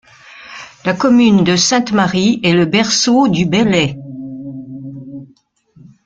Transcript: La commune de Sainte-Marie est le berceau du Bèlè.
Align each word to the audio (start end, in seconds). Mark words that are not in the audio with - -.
La 0.83 0.95
commune 0.95 1.43
de 1.43 1.55
Sainte-Marie 1.55 2.39
est 2.43 2.53
le 2.53 2.65
berceau 2.65 3.27
du 3.27 3.45
Bèlè. 3.45 3.99